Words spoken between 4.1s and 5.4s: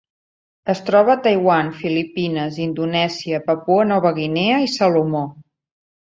Guinea i Salomó.